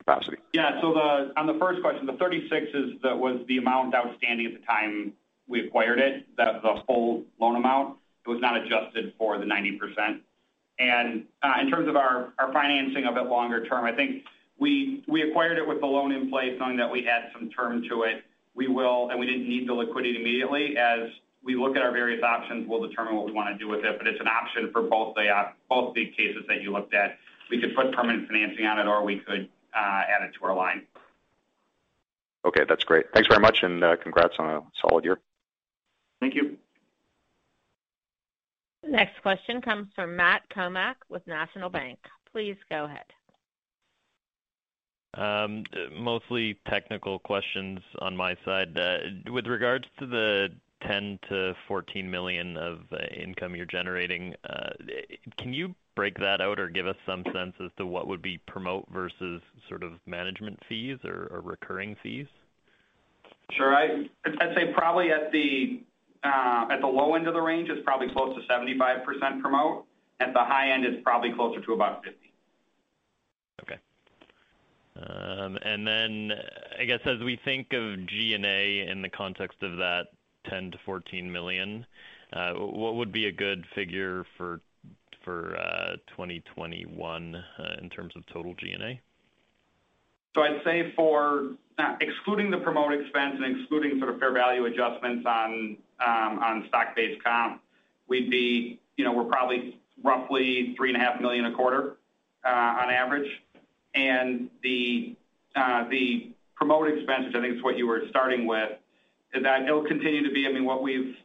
[0.01, 0.37] capacity?
[0.53, 0.81] Yeah.
[0.81, 0.97] So
[1.37, 2.67] on the first question, the 36
[3.03, 5.13] was the amount outstanding at the time
[5.47, 7.97] we acquired it, the full loan amount.
[8.25, 10.21] It was not adjusted for the 90%.
[10.79, 14.23] And uh in terms of our financing of it longer term, I think
[14.59, 18.03] we acquired it with the loan in place knowing that we had some term to
[18.03, 18.23] it.
[18.55, 20.77] We will and we didn't need the liquidity immediately.
[20.77, 21.09] As
[21.43, 23.97] we look at our various options, we'll determine what we want to do with it.
[23.97, 27.17] But it's an option for both the cases that you looked at.
[27.49, 30.55] We could put permanent financing on it, or we could Uh, add it to our
[30.55, 30.83] line.
[32.45, 33.05] Okay, that's great.
[33.13, 35.19] Thanks very much, and uh, congrats on a solid year.
[36.19, 36.57] Thank you.
[38.87, 41.99] Next question comes from Matt Kornack with National Bank.
[42.31, 43.05] Please go ahead.
[45.13, 48.77] Um, mostly technical questions on my side.
[48.77, 48.97] Uh,
[49.31, 50.49] with regards to the
[50.87, 54.71] 10 million-14 million of uh, income you're generating, uh,
[55.37, 58.39] can you break that out or give us some sense as to what would be
[58.47, 62.27] promote versus sort of management fees or recurring fees?
[63.51, 63.75] Sure.
[63.75, 64.09] I'd
[64.55, 65.17] say probably uh,
[66.71, 69.85] at the low end of the range, it's probably close to 75% promote.
[70.19, 72.17] At the high end, it's probably closer to about 50.
[73.63, 73.77] Okay.
[74.95, 76.31] Um, and then
[76.79, 80.07] I guess as we think of G&A in the context of that
[80.49, 81.85] 10 million-14 million,
[82.33, 84.61] uh, what would be a good figure for
[85.27, 88.99] uh, 2021 uh, in terms of total G&A?
[90.33, 91.51] So I'd say for
[91.99, 97.61] excluding the promote expense and excluding sort of fair value adjustments on um stock-based comp,
[98.07, 101.97] we'd be, you know, we're probably roughly 3.5 million a quarter
[102.45, 103.29] on average.
[103.93, 105.15] And the
[105.55, 108.71] uh the promote expense, which I think is what you were starting with,
[109.33, 111.15] that it'll continue to be, I mean, what we've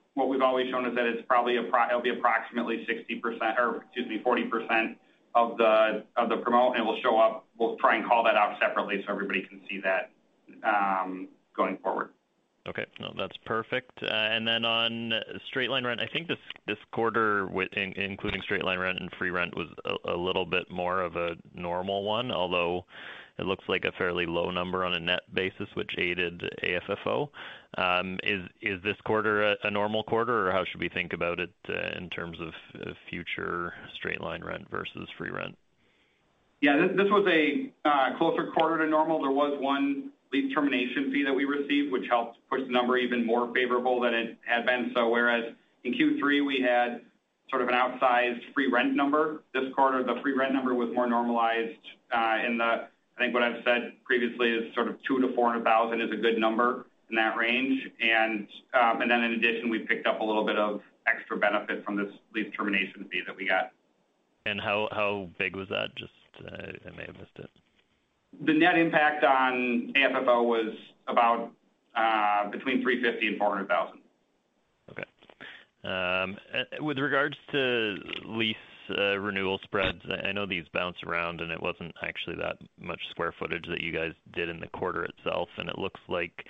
[0.43, 4.97] always shown is that it's probably it'll be approximately 60%, or excuse me, 40%
[5.35, 7.47] of the promote, and it will show up.
[7.59, 10.11] We'll try and call that out separately so everybody can see that
[10.67, 12.11] um, going forward.
[12.69, 12.85] Okay.
[12.99, 13.93] No, that's perfect.
[14.03, 15.13] Uh, and then on
[15.49, 19.69] straight-line rent, I think this quarter, including straight-line rent and free rent, was
[20.09, 22.85] a little bit more of a normal one, although
[23.39, 27.29] it looks like a fairly low number on a net basis, which aided AFFO.
[27.77, 31.99] Um, is this quarter a normal quarter, or how should we think about it uh,
[31.99, 32.53] in terms of
[33.11, 35.57] future straight-line rent versus free rent?
[36.63, 39.21] Yeah, this was a uh, closer quarter to normal.
[39.21, 43.27] There was one lease termination fee that we received, which helped push the number even
[43.27, 44.93] more favorable than it had been.
[44.95, 45.53] So whereas
[45.85, 47.03] in Q3, we had
[47.51, 51.07] sort of an outsized free rent number, this quarter, the free rent number was more
[51.07, 51.79] normalized
[52.13, 56.21] uh, in the, I think what I've said previously is sort of 200,000-400,000 is a
[56.21, 57.83] good number in that range.
[58.03, 61.97] Um, and then in addition, we picked up a little bit of extra benefit from
[61.97, 63.71] this lease termination fee that we got.
[64.45, 65.95] And how big was that?
[65.97, 66.13] Just,
[66.45, 67.51] uh, I may have missed it.
[68.45, 70.75] The net impact on AFFO was
[71.09, 71.51] about
[71.95, 73.99] uh, between 350,000 and 400,000.
[74.91, 75.05] Okay.
[75.85, 78.57] Um, uh, with regards to lease
[78.91, 80.01] Uh, renewal spreads.
[80.25, 83.93] I know these bounce around, and it wasn't actually that much square footage that you
[83.93, 86.45] guys did in the quarter itself, and it looks like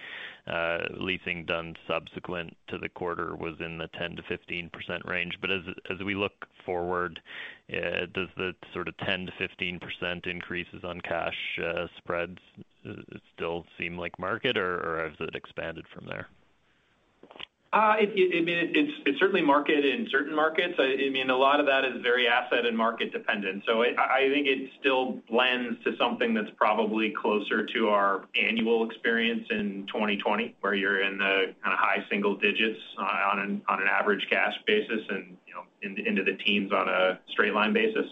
[0.47, 4.71] uh, leasing done subsequent to the quarter was in the 10%-15%
[5.07, 5.39] range.
[5.41, 7.21] But as as we look forward,
[7.73, 11.59] uh, does the sort of 10%-15% increases on cash
[11.97, 12.39] spreads
[13.35, 16.29] still seem like market, or has it expanded from there?
[17.77, 20.77] Uh, it's certainly market in certain markets.
[20.79, 23.65] I mean, a lot of that is very asset and market dependent.
[23.67, 29.47] So I think it still blends to something that's probably closer to our annual experience
[29.51, 34.55] in 2020, where you're in the kind of high single digits on an average cash
[34.67, 35.37] basis and
[35.83, 38.07] into the teens on a straight line basis.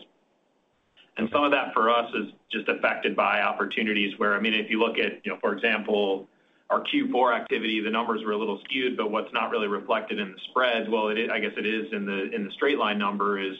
[1.16, 4.68] And some of that for us is just affected by opportunities where, I mean, if
[4.68, 6.28] you look at, you know, for example,
[6.74, 10.32] our Q4 activity, the numbers were a little skewed, but what's not really reflected in
[10.32, 13.54] the spreads, well, I guess it is in the in the straight line number, is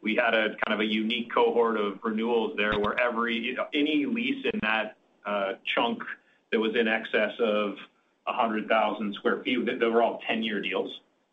[0.00, 4.44] we had a kind of a unique cohort of renewals there where every any lease
[4.52, 6.02] in that uh, chunk
[6.50, 7.74] that was in excess of
[8.24, 10.90] 100,000 sq ft, they were all 10-year deals.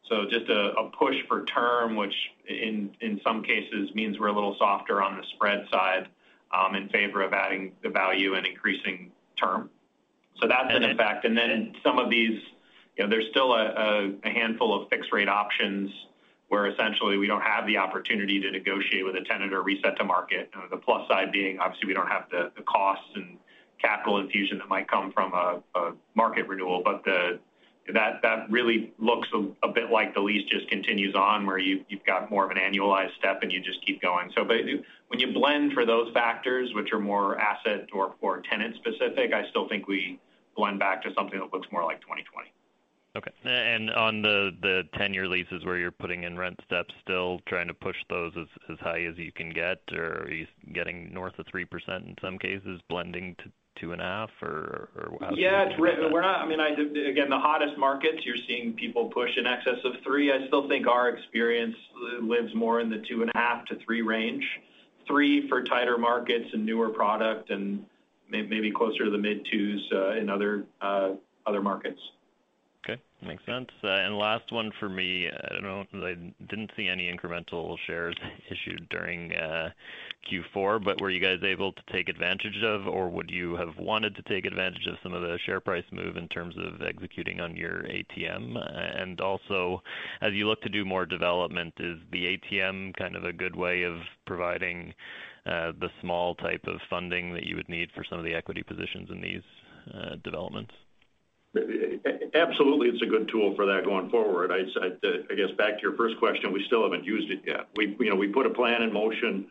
[0.09, 2.13] So just a push for term, which
[2.47, 6.09] in some cases means we're a little softer on the spread side
[6.51, 9.69] um, in favor of adding the value and increasing term.
[10.41, 11.25] So that's an effect.
[11.25, 12.39] And then some of these,
[12.97, 15.91] you know, there's still a handful of fixed rate options
[16.49, 20.03] where essentially we don't have the opportunity to negotiate with a tenant or reset to
[20.03, 20.51] market.
[20.55, 23.37] Uh, the plus side being, obviously, we don't have the costs and
[23.81, 25.61] capital infusion that might come from a
[26.15, 26.81] market renewal.
[26.83, 27.39] But the
[27.93, 29.27] that that really looks
[29.63, 33.15] a bit like the lease just continues on, where you've got more of an annualized
[33.17, 34.31] step and you just keep going.
[35.13, 39.69] When you blend for those factors, which are more asset or tenant specific, I still
[39.69, 40.19] think we
[40.57, 42.51] blend back to something that looks more like 2020.
[43.15, 43.29] Okay.
[43.43, 47.95] And on the 10-year leases where you're putting in rent steps, still trying to push
[48.09, 48.33] those
[48.71, 52.39] as high as you can get, or are you getting north of 3% in some
[52.39, 54.89] cases, blending to 2.5%, or
[55.21, 55.37] how should
[55.79, 57.07] we think about that?
[57.07, 60.31] Again, the hottest markets, you're seeing people push in excess of 3.
[60.31, 61.75] I still think our experience
[62.19, 64.43] lives more in the 2.5%-3% range.
[65.07, 67.85] 3 for tighter markets and newer product, and
[68.29, 71.11] maybe closer to the mid 2s uh, in other uh,
[71.61, 71.99] markets.
[72.83, 73.01] Okay.
[73.25, 73.69] Makes sense.
[73.81, 75.29] Uh, and last one for me.
[75.29, 75.87] I don't.
[75.93, 76.15] I
[76.49, 78.15] didn't see any incremental shares
[78.51, 79.69] issued during uh,
[80.29, 84.15] Q4, but were you guys able to take advantage of, or would you have wanted
[84.15, 87.55] to take advantage of some of the share price move in terms of executing on
[87.55, 88.57] your ATM?
[88.99, 89.81] And also,
[90.21, 93.83] as you look to do more development, is the ATM kind of a good way
[93.83, 93.95] of
[94.27, 94.93] providing
[95.45, 98.63] uh, the small type of funding that you would need for some of the equity
[98.63, 99.43] positions in these
[100.23, 100.73] developments?
[102.35, 104.51] Absolutely, it's a good tool for that going forward.
[104.51, 107.67] I guess back to your first question, we still haven't used it yet.
[107.75, 109.45] We you know, we put a plan in motion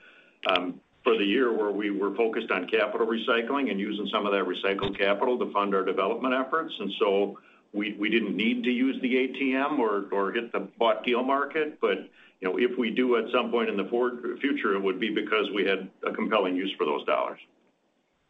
[0.49, 4.33] um, for the year where we were focused on capital recycling and using some of
[4.33, 6.75] that recycled capital to fund our development efforts.
[6.81, 7.39] And so
[7.73, 11.81] we we didn't need to use the ATM or hit the bought deal market.
[11.81, 12.09] But
[12.41, 15.89] if we do at some point in the future, it would be because we had
[16.05, 17.39] a compelling use for those dollars.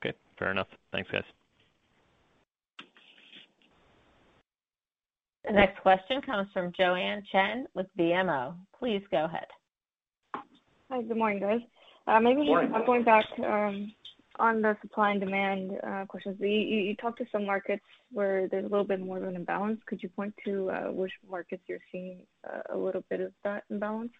[0.04, 0.68] Okay, fair enough.
[0.92, 1.24] Thanks, guys.
[5.44, 8.54] The next question comes from Joanne Chen with BMO.
[8.78, 9.46] Please go ahead.
[10.90, 11.60] Hi, good morning, guys.
[12.06, 12.36] Morning.
[12.36, 13.92] Maybe just uh, going back um,
[14.38, 16.36] on the supply and demand uh, questions.
[16.40, 19.80] You talked to some markets where there's a little bit more of an imbalance.
[19.86, 22.20] Could you point to which markets you're seeing
[22.72, 24.12] a little bit of that imbalance?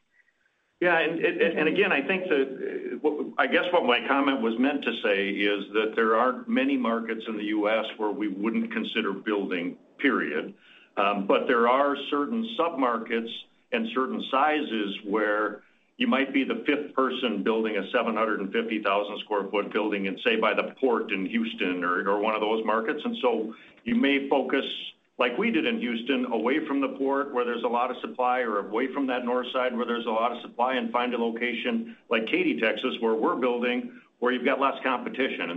[0.80, 0.98] Yeah.
[0.98, 3.08] And again, I think that uh
[3.38, 7.22] I guess what my comment was meant to say is that there aren't many markets
[7.28, 7.84] in the U.S.
[7.96, 10.54] where we wouldn't consider building, period.
[10.96, 13.30] Um, but there are certain sub-markets
[13.72, 15.62] and certain sizes where
[15.96, 20.52] you might be the fifth person building a 750,000 sq ft building in, say, by
[20.54, 23.00] the port in Houston or one of those markets.
[23.04, 24.64] And so you may focus,
[25.18, 28.40] like we did in Houston, away from the port where there's a lot of supply,
[28.40, 31.18] or away from that north side where there's a lot of supply, and find a
[31.18, 35.50] location like Katy, Texas, where we're building, where you've got less competition.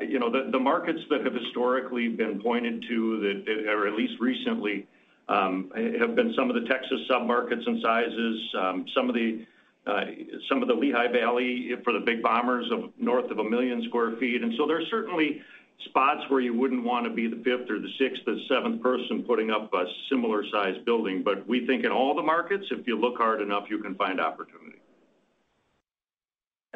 [0.00, 4.86] You know, the markets that have historically been pointed to, that, or at least recently,
[5.28, 8.54] have been some of the Texas sub-markets and sizes,
[8.94, 9.46] some of the
[9.86, 10.04] uh
[10.48, 13.94] some of the Lehigh Valley for the big boomers of north of 1 million sq
[13.94, 14.66] ft.
[14.66, 15.40] There's certainly
[15.84, 19.22] spots where you wouldn't want to be the fifth or the sixth or seventh person
[19.22, 21.22] putting up a similar size building.
[21.22, 24.20] But we think in all the markets, if you look hard enough, you can find
[24.20, 24.75] opportunity.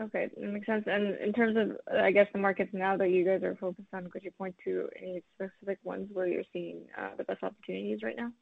[0.01, 0.30] Okay.
[0.36, 0.84] That makes sense.
[0.86, 4.09] And in terms of, I guess, the markets now that you guys are focused on,
[4.09, 8.16] could you point to any specific ones where you're seeing uh, the best opportunities right
[8.16, 8.32] now?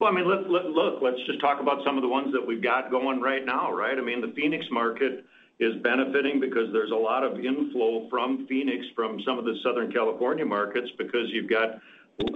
[0.00, 2.90] Well, I mean, look, let's just talk about some of the ones that we've got
[2.90, 3.98] going right now, right?
[3.98, 5.24] I mean, the Phoenix market
[5.58, 9.90] is benefiting because there's a lot of inflow from Phoenix, from some of the Southern
[9.90, 11.80] California markets, because you've got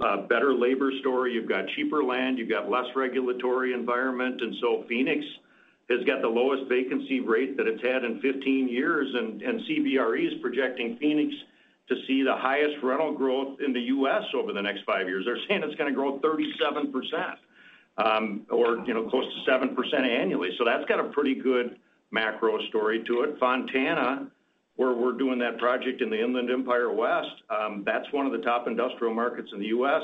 [0.03, 4.41] a better labor story, you've got cheaper land, you've got less regulatory environment.
[4.41, 5.23] And so Phoenix
[5.89, 10.41] has got the lowest vacancy rate that it's had in 15 years, and CBRE is
[10.41, 11.33] projecting Phoenix
[11.89, 14.23] to see the highest rental growth in the U.S.
[14.33, 15.25] over the next five years.
[15.25, 17.35] They're saying it's gonna grow 37%,
[17.97, 20.51] um, or, you know, close to 7% annually.
[20.57, 21.77] So that's got a pretty good
[22.11, 23.37] macro story to it.
[23.39, 24.27] Fontana,
[24.77, 28.39] where we're doing that project in the Inland Empire West, um, that's one of the
[28.39, 30.01] top industrial markets in the U.S.,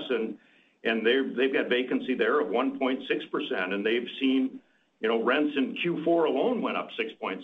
[0.84, 3.74] and they've got vacancy there of 1.6%.
[3.74, 4.60] And they've seen,
[5.00, 7.44] you know, rents in Q4 alone went up 6.7%.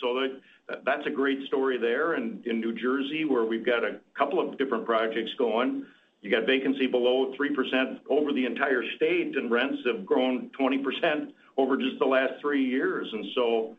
[0.00, 0.38] So
[0.84, 2.14] that's a great story there.
[2.14, 5.84] In New Jersey, where we've got a couple of different projects going,
[6.20, 11.76] you got vacancy below 3% over the entire state, and rents have grown 20% over
[11.76, 13.08] just the last three years.
[13.12, 13.76] And so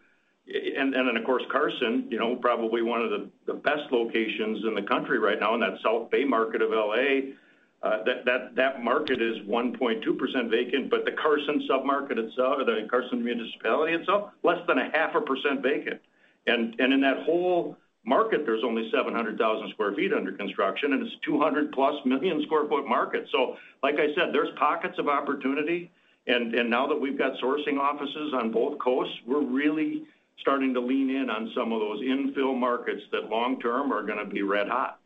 [0.51, 3.11] and then, of course, Carson, you know, probably one of
[3.45, 7.33] the best locations in the country right now in that South Bay market of L.A.,
[7.81, 13.93] Uh, that market is 1.2% vacant, but the Carson submarket itself, or the Carson municipality
[13.93, 16.01] itself, less than 0.5% vacant.
[16.47, 22.41] In that whole market, there's only 700,000 sq ft under construction, and it's 200+ million
[22.43, 23.27] sq ft market.
[23.31, 25.89] So, like I said, there's pockets of opportunity.
[26.27, 30.03] And now that we've got sourcing offices on both coasts, we're really
[30.41, 34.25] starting to lean in on some of those infill markets that long term are gonna
[34.25, 34.99] be red hot.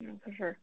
[0.00, 0.58] Yeah, for sure.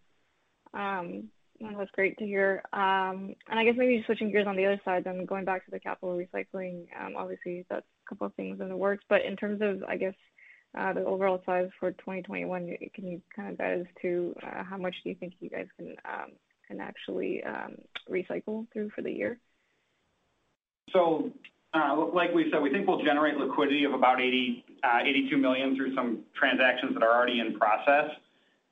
[0.74, 2.63] Um, no, that's great to hear.
[2.74, 5.71] Um, and I guess maybe switching gears on the other side then, going back to
[5.71, 9.03] the capital recycling, um, obviously that's a couple of things in the works.
[9.07, 10.15] But in terms of, I guess,
[10.78, 14.78] uh, the overall size for 2021, can you kind of guide us to uh, how
[14.78, 16.32] much do you think you guys can um
[16.67, 17.43] can actually
[18.09, 19.38] recycle through for the year?
[20.91, 21.32] So
[21.74, 25.95] uh, like we said, we think we'll generate liquidity of about 80, 82 million through
[25.95, 28.11] some transactions that are already in process.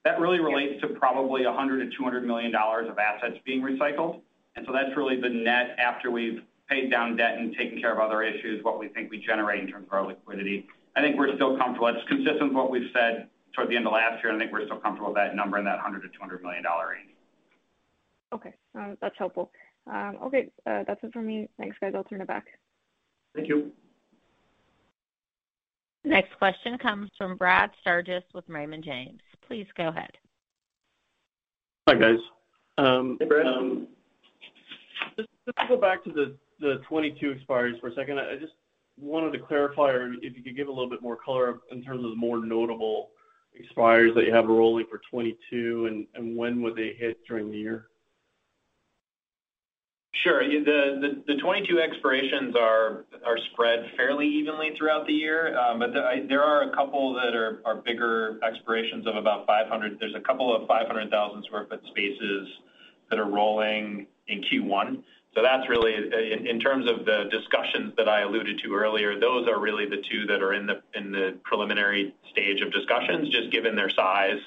[0.04, 4.22] That really relates to probably $100 million-$200 million of assets being recycled.
[4.56, 8.00] And so that's really the net after we've paid down debt and taken care of
[8.00, 10.68] other issues, what we think we generate in terms of our liquidity.
[10.96, 11.88] I think we're still comfortable.
[11.88, 14.54] It's consistent with what we've said toward the end of last year, and I think
[14.54, 17.10] we're still comfortable with that number in that $100 million-$200 million range.
[18.34, 18.54] Okay.
[18.78, 19.52] Uh, that's helpful.
[19.92, 21.50] Um, okay, uh, that's it for me.
[21.58, 21.94] Thanks, guys.
[21.96, 22.46] I'll turn it back.
[23.36, 23.72] Thank you.
[26.04, 29.22] Next question comes from Brad Sturges with Raymond James.
[29.48, 30.12] Please go ahead.
[31.88, 32.20] Hi, guys.
[32.78, 33.48] Um, hey, Brad.
[33.48, 33.88] Um,
[35.18, 38.20] just to go back to the 2022 expiries for a second.
[38.20, 38.54] I just
[39.00, 42.04] wanted to clarify or if you could give a little bit more color in terms
[42.04, 43.10] of the more notable
[43.60, 47.88] expiries that you have rolling for 2022, and when would they hit during the year?
[50.24, 50.48] Sure.
[50.48, 53.06] The 22 expirations are
[53.52, 55.58] spread fairly evenly throughout the year.
[55.58, 55.94] Um but
[56.28, 60.00] there are a couple that are bigger expirations of about 500.
[60.00, 62.48] There's a couple of 500,000 sq ft spaces
[63.10, 65.04] that are rolling in Q1.
[65.34, 69.60] So that's really in terms of the discussions that I alluded to earlier, those are
[69.60, 73.30] really the two that are in the preliminary stage of discussions.
[73.30, 74.40] Just given their size,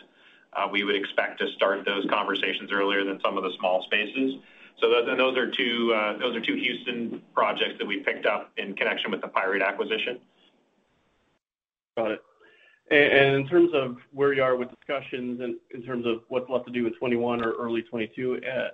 [0.70, 4.36] we would expect to start those conversations earlier than some of the small spaces.
[4.80, 9.28] So uh, those are two Houston projects that we picked up in connection with the
[9.28, 10.20] PIRET acquisition.
[11.96, 12.22] Got it.
[12.90, 16.66] And in terms of where you are with discussions and in terms of what's left
[16.66, 18.68] to do in 2021 or early 2022, uh,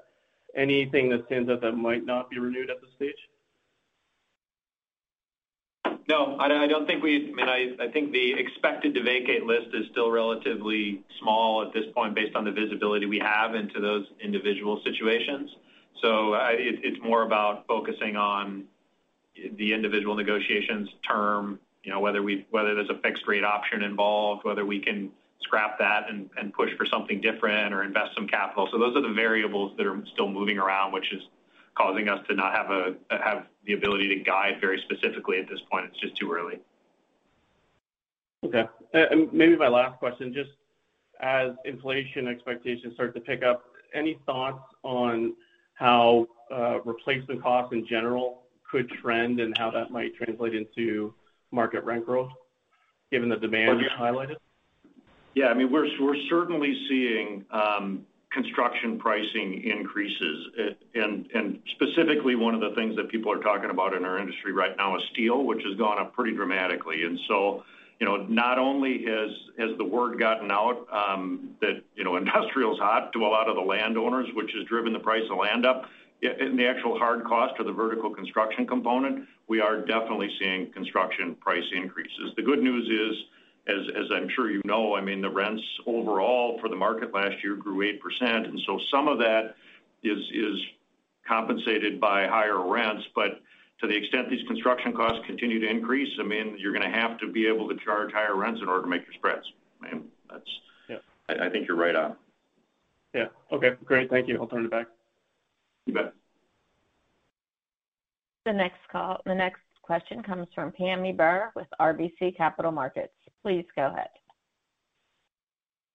[0.56, 3.14] anything that stands out that might not be renewed at this stage?
[6.08, 9.86] No, I don't think we, I mean, I think the expected to vacate list is
[9.92, 14.80] still relatively small at this point based on the visibility we have into those individual
[14.84, 15.50] situations.
[16.02, 18.64] So, it's more about focusing on
[19.56, 24.80] the individual negotiations term, you know, whether there's a fixed rate option involved, whether we
[24.80, 25.10] can
[25.42, 28.68] scrap that and push for something different or invest some capital.
[28.70, 31.22] So those are the variables that are still moving around, which is
[31.74, 35.86] causing us to not have the ability to guide very specifically at this point.
[35.86, 36.60] It's just too early.
[38.44, 38.66] Okay.
[39.32, 40.50] Maybe my last question, just
[41.20, 45.34] as inflation expectations start to pick up, any thoughts on
[45.80, 51.12] how uh, replacement costs in general could trend and how that might translate into
[51.50, 52.30] market rent growth
[53.10, 54.36] given the demand you highlighted?
[55.34, 55.88] Yeah, I mean, we're
[56.28, 60.46] certainly seeing um, construction pricing increases.
[60.58, 64.52] Uh, and specifically, one of the things that people are talking about in our industry
[64.52, 67.02] right now is steel, which has gone up pretty dramatically.
[68.00, 72.78] You know, not only has the word gotten out um, that, you know, industrial is
[72.78, 75.84] hot to a lot of the landowners, which has driven the price of land up,
[76.22, 81.34] in the actual hard cost of the vertical construction component, we are definitely seeing construction
[81.36, 82.32] price increases.
[82.36, 83.24] The good news is,
[83.66, 87.56] as I'm sure you know, I mean, the rents overall for the market last year
[87.56, 89.54] grew 8%, and so some of that
[90.02, 90.18] is
[91.26, 93.04] compensated by higher rents.
[93.80, 97.32] To the extent these construction costs continue to increase, I mean, you're gonna have to
[97.32, 99.44] be able to charge higher rents in order to make your spreads.
[99.82, 100.44] I mean, that's.
[100.88, 100.96] Yeah.
[101.28, 102.16] I think you're right on.
[103.14, 103.26] Yeah.
[103.50, 104.10] Okay, great.
[104.10, 104.38] Thank you.
[104.38, 104.86] I'll turn it back.
[105.86, 106.12] You bet.
[108.44, 113.12] The next call the next question comes from Pammi Bir with RBC Capital Markets.
[113.42, 114.08] Please go ahead.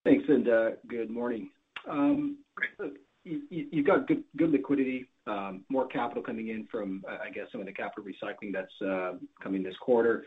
[0.04, 1.50] Thanks, and uh, good morning.
[1.88, 2.38] Um,
[3.70, 7.72] You've got good liquidity, um, more capital coming in from, I guess, some of the
[7.72, 10.24] capital recycling that's uh, coming this quarter.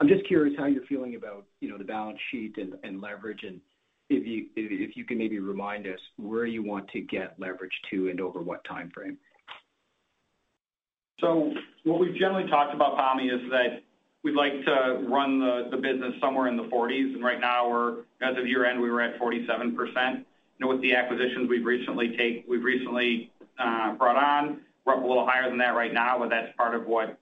[0.00, 3.60] I'm just curious how you're feeling about, you know, the balance sheet and leverage, and
[4.08, 8.08] if you if you can maybe remind us where you want to get leverage to
[8.08, 9.16] and over what timeframe.
[11.20, 11.52] So,
[11.84, 13.82] what we've generally talked about, Pammi, is that
[14.24, 15.38] we'd like to run
[15.70, 19.18] the business somewhere in the 40s, and right now as of year-end, we were at
[19.20, 20.24] 47%.
[20.60, 25.58] Know, with the acquisitions we've recently uh brought on, we're up a little higher than
[25.58, 27.18] that right now, but that's part of what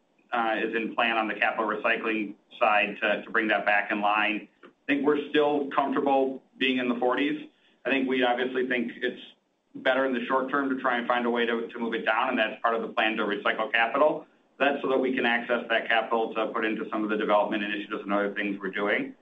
[0.59, 4.49] is in plan on the capital recycling side to to bring that back in line.
[4.65, 7.49] I think we're still comfortable being in the 40s.
[7.87, 9.21] I think we obviously think it's
[9.77, 12.31] better in the short term to try and find a way to move it down,
[12.31, 14.27] and that's part of the plan to recycle capital.
[14.59, 17.63] That's so that we can access that capital to put into some of the development
[17.63, 19.15] initiatives and other things we're doing.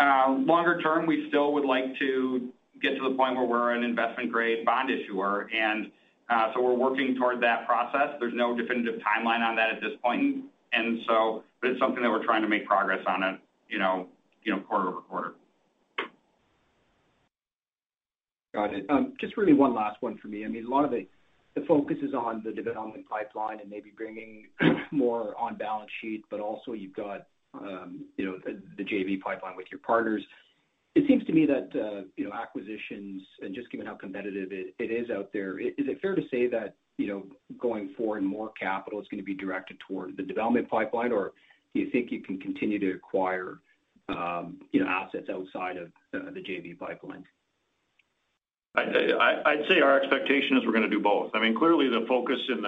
[0.00, 2.52] Longer term, we still would like to
[2.82, 5.48] get to the point where we're an investment-grade bond issuer.
[5.52, 5.90] And
[6.28, 8.16] uh, so we're working toward that process.
[8.18, 10.44] There's no definitive timeline on that at this point.
[10.72, 14.06] And so but it's something that we're trying to make progress on it, you know,
[14.68, 15.34] quarter-over-quarter.
[18.54, 18.86] Got it.
[18.88, 20.44] Um, just really one last one for me.
[20.44, 21.06] I mean, a lot of the
[21.68, 24.46] focus is on the development pipeline and maybe bringing
[24.90, 29.66] more on balance sheet, but also you've got, um, you know, the JV pipeline with
[29.70, 30.22] your partners.
[30.96, 34.74] It seems to me that, uh, you know, acquisitions and just given how competitive it
[34.78, 37.26] is out there, is it fair to say that, you know,
[37.58, 41.12] going forward, more capital is gonna be directed toward the development pipeline?
[41.12, 41.32] Or
[41.74, 43.60] do you think you can continue to acquire,
[44.08, 47.24] um, you know, assets outside of uh, the JV pipeline?
[48.76, 51.30] I'd say our expectation is we're gonna do both.
[51.34, 52.62] I mean, clearly the focus in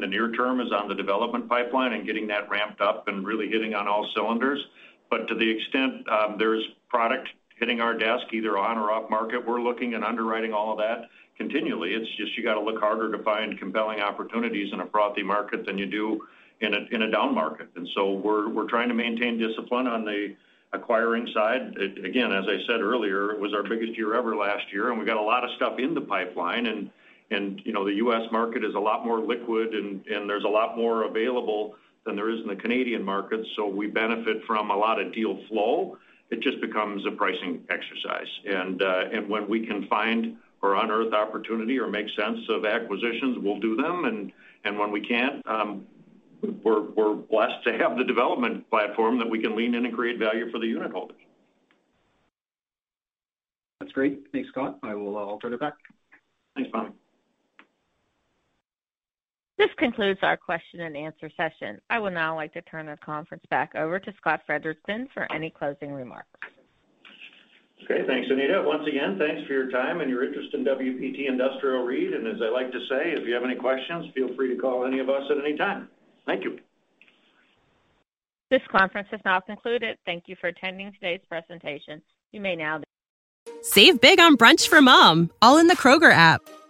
[0.00, 3.48] the near term is on the development pipeline and getting that ramped up and really
[3.48, 4.62] hitting on all cylinders.
[5.10, 9.46] But to the extent um, there's product hitting our desk, either on or off market,
[9.46, 11.92] we're looking and underwriting all of that continually.
[11.92, 15.76] It's just you gotta look harder to find compelling opportunities in a frothy market than
[15.76, 16.26] you do
[16.60, 17.68] in a down market.
[17.76, 20.34] And so we're trying to maintain discipline on the
[20.72, 21.76] acquiring side.
[21.78, 25.04] Again, as I said earlier, it was our biggest year ever last year, and we
[25.04, 26.90] got a lot of stuff in the pipeline.
[27.30, 28.22] You know, the U.S.
[28.32, 31.74] market is a lot more liquid and there's a lot more available
[32.06, 35.38] than there is in the Canadian market, so we benefit from a lot of deal
[35.48, 35.98] flow.
[36.30, 38.26] It just becomes a pricing exercise.
[38.48, 43.60] Uh, and when we can find or unearth opportunity or make sense of acquisitions, we'll
[43.60, 44.04] do them.
[44.04, 44.32] And
[44.64, 45.86] and when we can't, um,
[46.64, 50.50] we're blessed to have the development platform that we can lean in and create value
[50.50, 51.16] for the unit holders.
[53.80, 54.24] That's great.
[54.32, 54.78] Thanks, Scott.
[54.82, 55.74] Uh, I'll turn it back.
[56.56, 56.92] Thanks, Pammi.
[59.58, 61.80] This concludes our question and answer session.
[61.88, 65.50] I would now like to turn the conference back over to Scott Frederiksen for any
[65.50, 66.28] closing remarks.
[67.84, 68.06] Okay.
[68.06, 68.62] Thanks, Anita.
[68.64, 72.14] Once again, thanks for your time and your interest in WPT Industrial REIT.
[72.14, 74.86] And as I like to say, if you have any questions, feel free to call
[74.86, 75.88] any of us at any time.
[76.26, 76.58] Thank you.
[78.50, 79.98] This conference has now concluded.
[80.06, 82.00] Thank you for attending today's presentation.
[82.32, 82.80] You may now.
[83.62, 86.42] Save big on brunch for mom, all in the Kroger app.